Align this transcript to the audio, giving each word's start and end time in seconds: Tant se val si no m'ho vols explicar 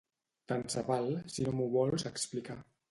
Tant 0.51 0.65
se 0.75 0.83
val 0.89 1.11
si 1.35 1.47
no 1.51 1.55
m'ho 1.59 1.71
vols 1.77 2.11
explicar 2.13 2.63